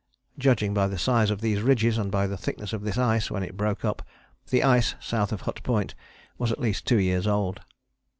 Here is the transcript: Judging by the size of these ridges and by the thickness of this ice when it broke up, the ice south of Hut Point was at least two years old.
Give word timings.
Judging 0.39 0.73
by 0.73 0.87
the 0.87 0.97
size 0.97 1.29
of 1.29 1.41
these 1.41 1.61
ridges 1.61 1.99
and 1.99 2.09
by 2.09 2.25
the 2.25 2.35
thickness 2.35 2.73
of 2.73 2.81
this 2.81 2.97
ice 2.97 3.29
when 3.29 3.43
it 3.43 3.55
broke 3.55 3.85
up, 3.85 4.01
the 4.49 4.63
ice 4.63 4.95
south 4.99 5.31
of 5.31 5.41
Hut 5.41 5.61
Point 5.61 5.93
was 6.39 6.51
at 6.51 6.57
least 6.59 6.87
two 6.87 6.97
years 6.99 7.27
old. 7.27 7.61